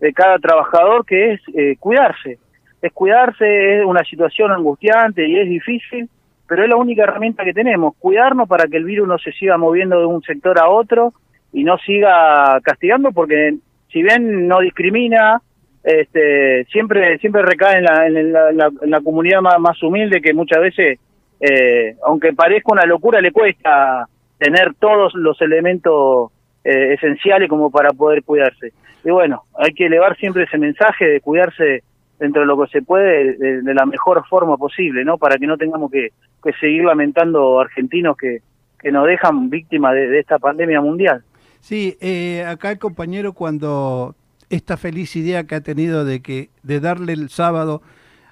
de 0.00 0.12
cada 0.12 0.38
trabajador, 0.38 1.06
que 1.06 1.34
es 1.34 1.40
eh, 1.54 1.76
cuidarse. 1.78 2.38
Es 2.82 2.92
cuidarse, 2.92 3.78
es 3.78 3.84
una 3.84 4.02
situación 4.04 4.50
angustiante 4.50 5.26
y 5.28 5.38
es 5.38 5.48
difícil, 5.48 6.08
pero 6.48 6.62
es 6.64 6.68
la 6.68 6.76
única 6.76 7.04
herramienta 7.04 7.44
que 7.44 7.52
tenemos, 7.54 7.94
cuidarnos 7.98 8.48
para 8.48 8.66
que 8.66 8.76
el 8.76 8.84
virus 8.84 9.06
no 9.08 9.18
se 9.18 9.32
siga 9.32 9.56
moviendo 9.56 9.98
de 9.98 10.06
un 10.06 10.22
sector 10.22 10.58
a 10.58 10.68
otro 10.68 11.12
y 11.52 11.64
no 11.64 11.78
siga 11.78 12.60
castigando, 12.62 13.12
porque 13.12 13.56
si 13.90 14.02
bien 14.02 14.46
no 14.46 14.60
discrimina, 14.60 15.40
este, 15.82 16.64
siempre 16.64 17.16
siempre 17.18 17.42
recae 17.42 17.78
en 17.78 17.84
la, 17.84 18.06
en 18.06 18.90
la, 18.90 19.00
comunidad 19.00 19.40
más, 19.40 19.58
más 19.60 19.82
humilde 19.82 20.20
que 20.20 20.34
muchas 20.34 20.60
veces, 20.60 20.98
eh, 21.40 21.96
aunque 22.04 22.32
parezca 22.32 22.72
una 22.72 22.84
locura, 22.84 23.20
le 23.20 23.30
cuesta 23.30 24.08
tener 24.38 24.74
todos 24.74 25.14
los 25.14 25.40
elementos 25.40 26.32
eh, 26.64 26.94
esenciales 26.94 27.48
como 27.48 27.70
para 27.70 27.90
poder 27.90 28.24
cuidarse. 28.24 28.72
Y 29.04 29.10
bueno, 29.10 29.42
hay 29.56 29.72
que 29.72 29.86
elevar 29.86 30.16
siempre 30.16 30.42
ese 30.42 30.58
mensaje 30.58 31.06
de 31.06 31.20
cuidarse 31.20 31.84
dentro 32.18 32.42
de 32.42 32.46
lo 32.46 32.60
que 32.60 32.70
se 32.72 32.82
puede 32.82 33.34
de, 33.36 33.74
la 33.74 33.86
mejor 33.86 34.26
forma 34.26 34.56
posible, 34.56 35.04
¿no? 35.04 35.18
Para 35.18 35.38
que 35.38 35.46
no 35.46 35.56
tengamos 35.56 35.90
que, 35.92 36.08
que 36.42 36.52
seguir 36.54 36.84
lamentando 36.84 37.60
argentinos 37.60 38.16
que, 38.16 38.40
que 38.80 38.90
nos 38.90 39.06
dejan 39.06 39.50
víctimas 39.50 39.94
de 39.94 40.18
esta 40.18 40.38
pandemia 40.38 40.80
mundial. 40.80 41.22
Sí, 41.66 41.98
eh, 42.00 42.44
acá 42.46 42.70
el 42.70 42.78
compañero 42.78 43.32
cuando 43.32 44.14
esta 44.50 44.76
feliz 44.76 45.16
idea 45.16 45.48
que 45.48 45.56
ha 45.56 45.60
tenido 45.62 46.04
de 46.04 46.22
que 46.22 46.48
de 46.62 46.78
darle 46.78 47.12
el 47.12 47.28
sábado 47.28 47.82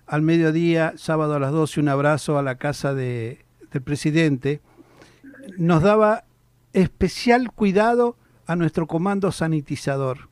al 0.06 0.22
mediodía, 0.22 0.92
sábado 0.94 1.34
a 1.34 1.40
las 1.40 1.50
12, 1.50 1.80
un 1.80 1.88
abrazo 1.88 2.38
a 2.38 2.44
la 2.44 2.58
casa 2.58 2.94
de, 2.94 3.44
del 3.72 3.82
presidente, 3.82 4.60
nos 5.58 5.82
daba 5.82 6.22
especial 6.74 7.50
cuidado 7.50 8.16
a 8.46 8.54
nuestro 8.54 8.86
comando 8.86 9.32
sanitizador. 9.32 10.28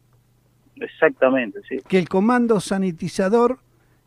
Exactamente, 0.76 1.58
sí. 1.68 1.78
que 1.88 1.98
el 1.98 2.08
comando 2.08 2.60
sanitizador 2.60 3.58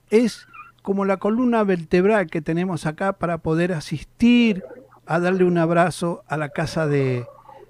es 0.10 0.48
como 0.84 1.04
la 1.04 1.18
columna 1.18 1.66
vertebral 1.66 2.28
que 2.28 2.42
tenemos 2.42 2.86
acá 2.86 3.12
para 3.12 3.40
poder 3.40 3.74
asistir 3.74 4.64
a 5.06 5.20
darle 5.20 5.44
un 5.44 5.58
abrazo 5.58 6.24
a 6.30 6.38
la 6.38 6.48
casa 6.48 6.88
de, 6.88 7.26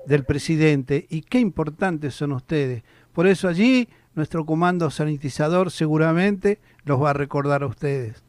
del 0.07 0.23
presidente. 0.25 1.05
Y 1.09 1.21
qué 1.21 1.39
importantes 1.39 2.13
son 2.13 2.31
ustedes. 2.33 2.83
Por 3.13 3.27
eso 3.27 3.47
allí 3.47 3.87
nuestro 4.15 4.45
comando 4.45 4.89
sanitizador 4.89 5.71
seguramente 5.71 6.59
los 6.85 7.01
va 7.01 7.11
a 7.11 7.13
recordar 7.13 7.63
a 7.63 7.67
ustedes. 7.67 8.21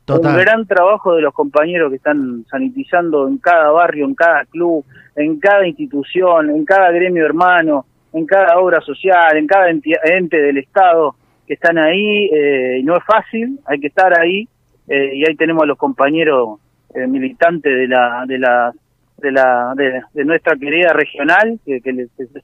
Un 0.00 0.16
Total. 0.16 0.40
gran 0.40 0.66
trabajo 0.66 1.14
de 1.14 1.22
los 1.22 1.32
compañeros 1.32 1.90
que 1.90 1.96
están 1.96 2.44
sanitizando 2.50 3.28
en 3.28 3.38
cada 3.38 3.70
barrio, 3.70 4.06
en 4.06 4.14
cada 4.14 4.44
club, 4.46 4.84
en 5.14 5.38
cada 5.38 5.66
institución, 5.66 6.50
en 6.50 6.64
cada 6.64 6.90
gremio 6.90 7.24
hermano, 7.24 7.86
en 8.12 8.26
cada 8.26 8.58
obra 8.58 8.80
social, 8.80 9.36
en 9.36 9.46
cada 9.46 9.70
enti- 9.70 9.96
ente 10.02 10.36
del 10.42 10.58
Estado 10.58 11.14
que 11.46 11.54
están 11.54 11.78
ahí. 11.78 12.28
eh, 12.32 12.80
no 12.82 12.96
es 12.96 13.04
fácil, 13.04 13.60
hay 13.66 13.78
que 13.78 13.86
estar 13.88 14.18
ahí. 14.18 14.48
eh, 14.88 15.14
y 15.14 15.28
ahí 15.28 15.36
tenemos 15.36 15.62
a 15.62 15.66
los 15.66 15.78
compañeros 15.78 16.58
eh, 16.92 17.06
militantes 17.06 17.72
de 17.72 17.86
la 17.86 18.24
de 18.26 18.38
la 18.38 18.72
de 19.20 19.32
la 19.32 19.72
de, 19.76 20.02
de 20.12 20.24
nuestra 20.24 20.56
querida 20.56 20.92
regional 20.92 21.58
que, 21.64 21.80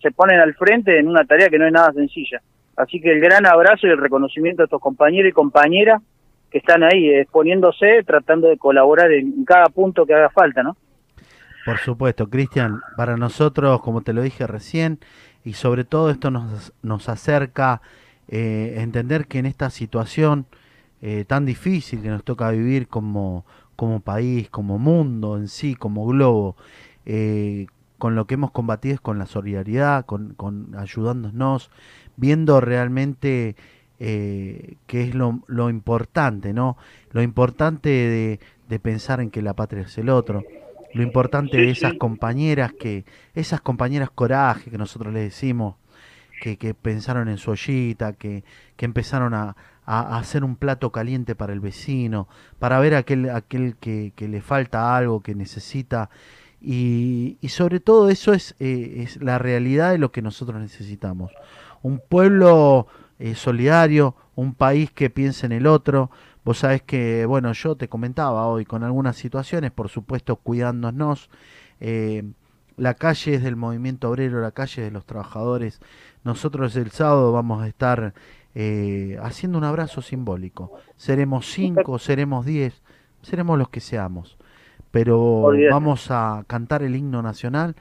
se 0.00 0.10
ponen 0.12 0.40
al 0.40 0.54
frente 0.54 0.98
en 0.98 1.08
una 1.08 1.24
tarea 1.24 1.48
que 1.48 1.58
no 1.58 1.66
es 1.66 1.72
nada 1.72 1.92
sencilla. 1.92 2.40
Así 2.76 3.00
que 3.00 3.10
el 3.10 3.20
gran 3.20 3.46
abrazo 3.46 3.86
y 3.86 3.90
el 3.90 3.98
reconocimiento 3.98 4.62
a 4.62 4.64
estos 4.64 4.80
compañeros 4.80 5.30
y 5.30 5.32
compañeras 5.32 6.02
que 6.50 6.58
están 6.58 6.82
ahí 6.82 7.10
exponiéndose, 7.10 8.02
tratando 8.06 8.48
de 8.48 8.58
colaborar 8.58 9.10
en, 9.12 9.44
cada 9.44 9.66
punto 9.66 10.06
que 10.06 10.14
haga 10.14 10.30
falta, 10.30 10.62
¿no? 10.62 10.76
Por 11.64 11.78
supuesto, 11.78 12.28
Cristian, 12.28 12.80
para 12.96 13.16
nosotros, 13.16 13.80
como 13.80 14.02
te 14.02 14.12
lo 14.12 14.22
dije 14.22 14.46
recién, 14.46 15.00
y 15.44 15.54
sobre 15.54 15.84
todo 15.84 16.10
esto 16.10 16.30
nos, 16.30 16.72
nos 16.82 17.08
acerca 17.08 17.80
eh, 18.28 18.74
entender 18.78 19.26
que 19.26 19.38
en 19.38 19.46
esta 19.46 19.70
situación 19.70 20.46
eh, 21.02 21.24
tan 21.26 21.44
difícil 21.44 22.02
que 22.02 22.08
nos 22.08 22.24
toca 22.24 22.50
vivir 22.50 22.88
como, 22.88 23.44
como 23.76 24.00
país, 24.00 24.48
como 24.50 24.78
mundo 24.78 25.36
en 25.36 25.48
sí, 25.48 25.74
como 25.74 26.06
globo, 26.06 26.56
eh, 27.04 27.66
con 27.98 28.14
lo 28.14 28.26
que 28.26 28.34
hemos 28.34 28.50
combatido 28.50 28.94
es 28.94 29.00
con 29.00 29.18
la 29.18 29.26
solidaridad, 29.26 30.04
con, 30.06 30.34
con 30.34 30.74
ayudándonos, 30.76 31.70
viendo 32.16 32.60
realmente 32.60 33.56
eh, 34.00 34.76
qué 34.86 35.02
es 35.02 35.14
lo, 35.14 35.40
lo 35.46 35.70
importante, 35.70 36.52
¿no? 36.52 36.76
Lo 37.12 37.22
importante 37.22 37.88
de, 37.88 38.40
de 38.68 38.78
pensar 38.80 39.20
en 39.20 39.30
que 39.30 39.42
la 39.42 39.54
patria 39.54 39.82
es 39.82 39.96
el 39.98 40.08
otro, 40.08 40.42
lo 40.92 41.02
importante 41.02 41.58
de 41.58 41.70
esas 41.70 41.94
compañeras 41.94 42.72
que, 42.72 43.04
esas 43.34 43.60
compañeras 43.60 44.10
coraje 44.10 44.70
que 44.70 44.78
nosotros 44.78 45.12
les 45.12 45.24
decimos, 45.24 45.76
que, 46.38 46.56
que 46.58 46.74
pensaron 46.74 47.28
en 47.28 47.38
su 47.38 47.50
ollita, 47.52 48.12
que, 48.14 48.44
que 48.76 48.84
empezaron 48.84 49.34
a, 49.34 49.56
a- 49.84 50.18
hacer 50.18 50.44
un 50.44 50.56
plato 50.56 50.92
caliente 50.92 51.34
para 51.34 51.52
el 51.52 51.60
vecino, 51.60 52.28
para 52.58 52.78
ver 52.80 52.94
aquel, 52.94 53.30
aquel 53.30 53.76
que, 53.76 54.12
que 54.16 54.28
le 54.28 54.40
falta 54.42 54.96
algo, 54.96 55.20
que 55.22 55.34
necesita. 55.34 56.10
Y, 56.60 57.38
y 57.40 57.48
sobre 57.50 57.80
todo 57.80 58.08
eso 58.10 58.32
es, 58.32 58.54
eh, 58.58 59.02
es 59.04 59.22
la 59.22 59.38
realidad 59.38 59.90
de 59.92 59.98
lo 59.98 60.10
que 60.12 60.22
nosotros 60.22 60.60
necesitamos. 60.60 61.32
Un 61.82 62.00
pueblo 62.00 62.86
eh, 63.18 63.34
solidario, 63.34 64.14
un 64.34 64.54
país 64.54 64.90
que 64.90 65.10
piense 65.10 65.46
en 65.46 65.52
el 65.52 65.66
otro. 65.66 66.10
Vos 66.44 66.58
sabés 66.58 66.82
que, 66.82 67.26
bueno, 67.26 67.52
yo 67.52 67.76
te 67.76 67.88
comentaba 67.88 68.46
hoy 68.46 68.64
con 68.64 68.82
algunas 68.84 69.16
situaciones, 69.16 69.70
por 69.72 69.88
supuesto, 69.88 70.36
cuidándonos. 70.36 71.30
eh, 71.80 72.24
la 72.76 72.94
calle 72.94 73.34
es 73.34 73.42
del 73.42 73.56
movimiento 73.56 74.10
obrero, 74.10 74.40
la 74.40 74.52
calle 74.52 74.82
es 74.82 74.88
de 74.88 74.90
los 74.90 75.06
trabajadores. 75.06 75.80
Nosotros 76.24 76.76
el 76.76 76.90
sábado 76.90 77.32
vamos 77.32 77.62
a 77.62 77.68
estar 77.68 78.14
eh, 78.54 79.18
haciendo 79.22 79.58
un 79.58 79.64
abrazo 79.64 80.02
simbólico. 80.02 80.72
Seremos 80.96 81.50
cinco, 81.50 81.98
seremos 81.98 82.44
diez, 82.44 82.82
seremos 83.22 83.58
los 83.58 83.68
que 83.68 83.80
seamos. 83.80 84.36
Pero 84.90 85.50
vamos 85.70 86.10
a 86.10 86.44
cantar 86.46 86.82
el 86.82 86.96
himno 86.96 87.22
nacional 87.22 87.76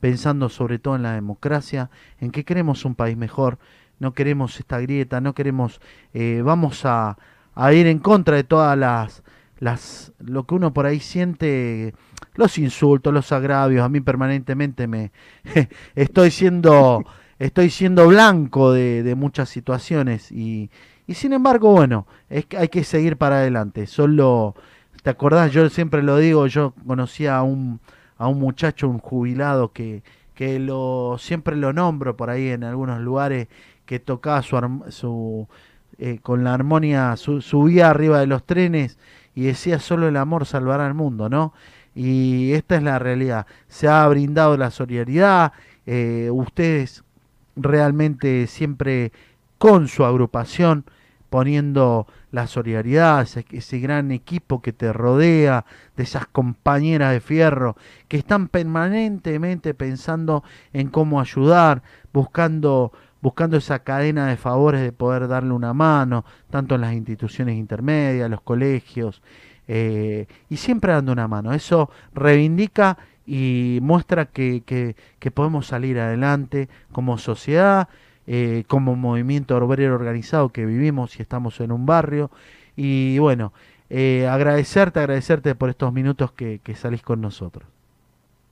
pensando 0.00 0.48
sobre 0.48 0.78
todo 0.78 0.96
en 0.96 1.02
la 1.02 1.12
democracia, 1.12 1.90
en 2.18 2.30
que 2.30 2.44
queremos 2.44 2.84
un 2.84 2.94
país 2.94 3.16
mejor, 3.16 3.58
no 3.98 4.14
queremos 4.14 4.58
esta 4.58 4.80
grieta, 4.80 5.20
no 5.20 5.34
queremos, 5.34 5.80
eh, 6.14 6.42
vamos 6.42 6.86
a, 6.86 7.18
a 7.54 7.72
ir 7.74 7.86
en 7.86 7.98
contra 7.98 8.36
de 8.36 8.44
todas 8.44 8.76
las, 8.78 9.22
las, 9.58 10.12
lo 10.18 10.44
que 10.44 10.54
uno 10.54 10.72
por 10.72 10.86
ahí 10.86 11.00
siente, 11.00 11.94
los 12.34 12.58
insultos, 12.58 13.12
los 13.12 13.32
agravios, 13.32 13.84
a 13.84 13.88
mí 13.88 14.00
permanentemente 14.00 14.86
me 14.86 15.12
estoy 15.94 16.30
siendo, 16.30 17.04
estoy 17.38 17.70
siendo 17.70 18.08
blanco 18.08 18.72
de, 18.72 19.14
muchas 19.16 19.48
situaciones 19.48 20.30
y, 20.32 20.70
y 21.06 21.14
sin 21.14 21.32
embargo, 21.32 21.72
bueno, 21.72 22.06
es 22.28 22.46
que 22.46 22.56
hay 22.58 22.68
que 22.68 22.84
seguir 22.84 23.16
para 23.16 23.36
adelante, 23.38 23.86
solo, 23.86 24.54
¿te 25.02 25.10
acordás? 25.10 25.52
Yo 25.52 25.68
siempre 25.70 26.02
lo 26.02 26.16
digo, 26.18 26.46
yo 26.46 26.74
conocía 26.86 27.36
a 27.36 27.42
un, 27.42 27.80
a 28.18 28.28
un 28.28 28.38
muchacho, 28.38 28.88
un 28.88 28.98
jubilado 28.98 29.72
que, 29.72 30.02
que 30.34 30.58
lo 30.58 31.16
siempre 31.18 31.56
lo 31.56 31.72
nombro 31.72 32.16
por 32.16 32.30
ahí 32.30 32.48
en 32.48 32.64
algunos 32.64 33.00
lugares 33.00 33.48
que 33.86 33.98
tocaba 33.98 34.42
su, 34.42 34.56
su 34.90 35.48
eh, 35.98 36.18
con 36.22 36.44
la 36.44 36.54
armonía 36.54 37.16
su- 37.16 37.40
subía 37.42 37.90
arriba 37.90 38.20
de 38.20 38.26
los 38.26 38.44
trenes 38.44 38.98
y 39.34 39.42
decía 39.44 39.78
solo 39.78 40.08
el 40.08 40.16
amor 40.16 40.46
salvará 40.46 40.86
al 40.86 40.94
mundo, 40.94 41.28
¿no? 41.28 41.52
Y 41.94 42.52
esta 42.52 42.76
es 42.76 42.82
la 42.82 42.98
realidad. 42.98 43.46
Se 43.68 43.88
ha 43.88 44.06
brindado 44.08 44.56
la 44.56 44.70
solidaridad, 44.70 45.52
eh, 45.86 46.28
ustedes 46.32 47.04
realmente 47.56 48.46
siempre 48.46 49.12
con 49.58 49.88
su 49.88 50.04
agrupación 50.04 50.84
poniendo 51.30 52.06
la 52.32 52.46
solidaridad, 52.48 53.22
ese, 53.22 53.44
ese 53.52 53.78
gran 53.78 54.10
equipo 54.10 54.60
que 54.62 54.72
te 54.72 54.92
rodea, 54.92 55.64
de 55.96 56.02
esas 56.02 56.26
compañeras 56.26 57.12
de 57.12 57.20
fierro 57.20 57.76
que 58.08 58.18
están 58.18 58.48
permanentemente 58.48 59.74
pensando 59.74 60.42
en 60.72 60.88
cómo 60.88 61.20
ayudar, 61.20 61.82
buscando 62.12 62.92
buscando 63.22 63.58
esa 63.58 63.80
cadena 63.80 64.28
de 64.28 64.36
favores 64.36 64.80
de 64.80 64.92
poder 64.92 65.28
darle 65.28 65.52
una 65.52 65.74
mano, 65.74 66.24
tanto 66.48 66.74
en 66.74 66.80
las 66.80 66.94
instituciones 66.94 67.56
intermedias, 67.56 68.30
los 68.30 68.40
colegios, 68.40 69.22
eh, 69.72 70.26
y 70.48 70.56
siempre 70.56 70.92
dando 70.92 71.12
una 71.12 71.28
mano. 71.28 71.52
Eso 71.54 71.90
reivindica 72.12 72.98
y 73.24 73.78
muestra 73.82 74.26
que, 74.26 74.62
que, 74.66 75.30
podemos 75.30 75.68
salir 75.68 76.00
adelante 76.00 76.68
como 76.90 77.18
sociedad, 77.18 77.86
eh, 78.26 78.64
como 78.66 78.96
movimiento 78.96 79.56
obrero 79.56 79.94
organizado 79.94 80.48
que 80.48 80.66
vivimos 80.66 81.20
y 81.20 81.22
estamos 81.22 81.60
en 81.60 81.70
un 81.70 81.86
barrio. 81.86 82.32
Y 82.74 83.20
bueno, 83.20 83.52
eh, 83.90 84.26
agradecerte, 84.26 84.98
agradecerte 84.98 85.54
por 85.54 85.70
estos 85.70 85.92
minutos 85.92 86.32
que, 86.32 86.58
que 86.64 86.74
salís 86.74 87.02
con 87.02 87.20
nosotros. 87.20 87.64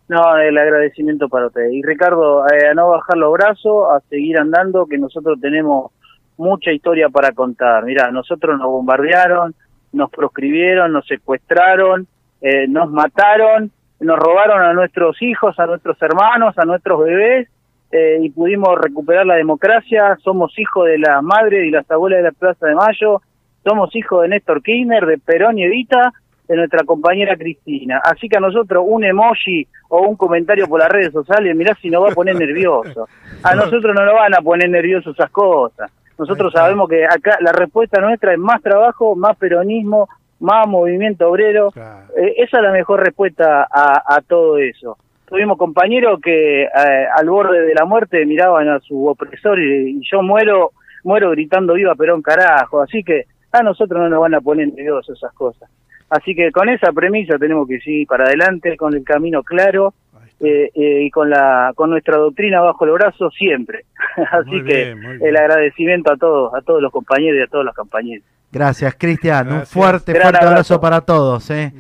No, 0.07 0.39
el 0.39 0.57
agradecimiento 0.57 1.29
para 1.29 1.49
usted. 1.49 1.69
Y 1.73 1.83
Ricardo, 1.83 2.47
eh, 2.47 2.69
a 2.69 2.75
no 2.75 2.91
bajar 2.91 3.17
los 3.17 3.33
brazos, 3.33 3.89
a 3.91 4.01
seguir 4.09 4.39
andando, 4.39 4.87
que 4.87 4.99
nosotros 4.99 5.41
tenemos 5.41 5.91
mucha 6.37 6.71
historia 6.71 7.09
para 7.09 7.33
contar. 7.33 7.85
Mira, 7.85 8.13
nosotros 8.13 8.57
nos 8.57 8.69
bombardearon, 8.69 9.57
nos 9.93 10.11
proscribieron, 10.11 10.93
nos 10.93 11.07
secuestraron, 11.07 12.07
eh, 12.41 12.67
nos 12.69 12.91
mataron, 12.91 13.71
nos 14.01 14.19
robaron 14.19 14.63
a 14.63 14.73
nuestros 14.73 15.21
hijos, 15.23 15.59
a 15.59 15.67
nuestros 15.67 16.01
hermanos, 16.03 16.57
a 16.59 16.65
nuestros 16.65 17.05
bebés, 17.05 17.49
eh, 17.91 18.19
y 18.21 18.31
pudimos 18.31 18.79
recuperar 18.79 19.27
la 19.27 19.37
democracia. 19.37 20.17
Somos 20.23 20.57
hijos 20.59 20.87
de 20.87 20.99
la 20.99 21.23
madre 21.23 21.67
y 21.67 21.71
las 21.71 21.91
abuelas 21.91 22.19
de 22.19 22.25
la 22.25 22.33
Plaza 22.33 22.67
de 22.67 22.75
Mayo, 22.75 23.23
somos 23.65 23.95
hijos 23.97 24.23
de 24.23 24.29
Néstor 24.29 24.63
Kirchner, 24.63 25.05
de 25.05 25.19
Perón 25.19 25.59
y 25.59 25.65
Evita, 25.65 26.13
de 26.49 26.57
nuestra 26.57 26.85
compañera 26.85 27.37
Cristina. 27.37 28.01
Así 28.03 28.29
que 28.29 28.39
a 28.39 28.41
nosotros 28.41 28.85
un 28.87 29.05
emoji 29.05 29.67
o 29.89 30.01
un 30.03 30.17
comentario 30.17 30.67
por 30.67 30.81
las 30.81 30.89
redes 30.89 31.13
sociales, 31.13 31.55
mirá 31.55 31.77
si 31.81 31.91
nos 31.91 32.03
va 32.03 32.11
a 32.11 32.15
poner 32.15 32.37
nervioso. 32.37 33.09
A 33.43 33.55
nosotros 33.57 33.95
no 33.95 34.05
nos 34.05 34.15
van 34.15 34.35
a 34.35 34.41
poner 34.41 34.71
nerviosos 34.71 35.15
esas 35.15 35.31
cosas. 35.31 35.91
Nosotros 36.19 36.53
sabemos 36.53 36.89
que 36.89 37.05
acá 37.05 37.39
la 37.41 37.53
respuesta 37.53 38.01
nuestra 38.01 38.33
es 38.33 38.39
más 38.39 38.61
trabajo, 38.61 39.15
más 39.15 39.37
peronismo, 39.37 40.09
más 40.41 40.67
movimiento 40.67 41.29
obrero. 41.29 41.71
Claro. 41.71 42.07
Eh, 42.17 42.35
esa 42.39 42.59
es 42.59 42.63
la 42.63 42.73
mejor 42.73 43.05
respuesta 43.05 43.67
a, 43.71 44.03
a 44.05 44.21
todo 44.23 44.59
eso. 44.59 44.99
Tuvimos 45.27 45.59
compañeros 45.59 46.21
que 46.23 46.63
eh, 46.63 47.07
al 47.15 47.29
borde 47.29 47.63
de 47.63 47.75
la 47.75 47.85
muerte 47.85 48.25
miraban 48.27 48.69
a 48.69 48.81
su 48.81 49.07
opresor 49.07 49.59
y, 49.59 49.99
y 49.99 50.01
yo 50.11 50.23
muero 50.23 50.73
muero 51.05 51.31
gritando 51.31 51.75
viva 51.75 51.95
Perón 51.95 52.23
carajo. 52.23 52.81
Así 52.81 53.03
que 53.05 53.25
a 53.53 53.63
nosotros 53.63 54.01
no 54.01 54.09
nos 54.09 54.21
van 54.21 54.35
a 54.35 54.41
poner 54.41 54.69
nerviosos 54.69 55.17
esas 55.17 55.33
cosas. 55.35 55.71
Así 56.11 56.35
que 56.35 56.51
con 56.51 56.69
esa 56.69 56.93
premisa 56.93 57.39
tenemos 57.39 57.69
que 57.69 57.81
seguir 57.81 58.07
para 58.07 58.25
adelante, 58.25 58.77
con 58.77 58.95
el 58.95 59.05
camino 59.05 59.43
claro. 59.43 59.93
Eh, 60.41 60.71
eh, 60.75 61.03
y 61.05 61.11
con 61.11 61.31
la 61.31 61.73
con 61.75 61.91
nuestra 61.91 62.17
doctrina 62.17 62.61
bajo 62.61 62.85
el 62.87 62.93
brazo 62.93 63.31
siempre. 63.31 63.85
Así 64.31 64.63
que 64.65 64.93
el 65.21 65.37
agradecimiento 65.37 66.13
a 66.13 66.17
todos, 66.17 66.55
a 66.55 66.61
todos 66.63 66.81
los 66.83 66.93
compañeros 66.93 67.39
y 67.41 67.43
a 67.43 67.47
todos 67.47 67.65
los 67.65 67.75
compañeros. 67.75 68.25
Gracias, 68.51 68.95
Cristian. 68.99 69.53
Un 69.53 69.67
fuerte, 69.67 70.13
Gran 70.13 70.23
fuerte 70.31 70.39
abrazo 70.47 70.75
abrazo. 70.75 70.81
para 70.81 71.01
todos. 71.03 71.51
¿eh? 71.51 71.73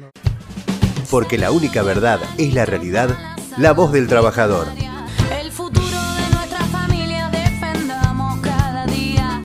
Porque 1.10 1.38
la 1.38 1.50
única 1.50 1.82
verdad 1.82 2.18
es 2.38 2.52
la 2.52 2.66
realidad, 2.66 3.08
la 3.56 3.72
voz 3.72 3.92
del 3.92 4.06
trabajador. 4.08 4.66